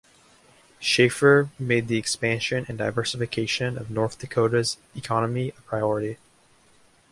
Schafer 0.81 1.49
made 1.59 1.87
the 1.87 1.99
expansion 1.99 2.65
and 2.67 2.75
diversification 2.79 3.77
of 3.77 3.91
North 3.91 4.17
Dakota's 4.17 4.77
economy 4.95 5.49
a 5.55 5.61
priority. 5.61 6.17